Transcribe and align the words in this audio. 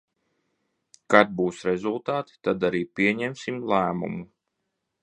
Kad 1.15 1.35
būs 1.41 1.59
rezultāti, 1.69 2.41
tad 2.49 2.67
arī 2.71 2.83
pieņemsim 3.01 3.65
lēmumu. 3.75 4.27